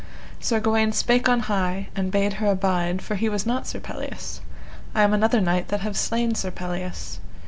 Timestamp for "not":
3.45-3.67